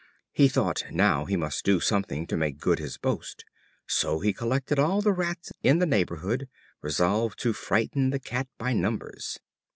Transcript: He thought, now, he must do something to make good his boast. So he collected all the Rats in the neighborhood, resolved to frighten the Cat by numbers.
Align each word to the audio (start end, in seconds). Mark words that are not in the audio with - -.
He 0.31 0.47
thought, 0.47 0.85
now, 0.89 1.25
he 1.25 1.37
must 1.37 1.63
do 1.63 1.79
something 1.79 2.25
to 2.25 2.35
make 2.35 2.57
good 2.57 2.79
his 2.79 2.97
boast. 2.97 3.45
So 3.85 4.19
he 4.19 4.33
collected 4.33 4.79
all 4.79 4.99
the 4.99 5.13
Rats 5.13 5.51
in 5.61 5.77
the 5.77 5.85
neighborhood, 5.85 6.49
resolved 6.81 7.37
to 7.41 7.53
frighten 7.53 8.09
the 8.09 8.17
Cat 8.17 8.47
by 8.57 8.73
numbers. 8.73 9.39